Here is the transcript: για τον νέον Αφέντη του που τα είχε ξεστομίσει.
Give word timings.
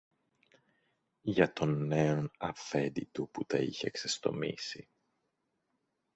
για 1.21 1.53
τον 1.53 1.85
νέον 1.87 2.31
Αφέντη 2.39 3.09
του 3.11 3.29
που 3.31 3.45
τα 3.45 3.57
είχε 3.57 3.89
ξεστομίσει. 3.89 4.87